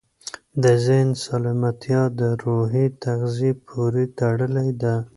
د 0.63 0.65
ذهن 0.85 1.09
سالمتیا 1.25 2.01
د 2.19 2.21
روحي 2.43 2.85
تغذیې 3.03 3.51
پورې 3.67 4.03
تړلې 4.19 4.69
ده. 4.81 4.95